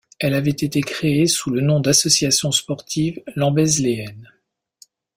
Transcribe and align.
Elle 0.17 0.33
avait 0.33 0.49
été 0.49 0.81
créée 0.81 1.27
sous 1.27 1.51
le 1.51 1.61
nom 1.61 1.79
d'Association 1.79 2.51
Sportive 2.51 3.21
Lambézelléenne. 3.35 4.31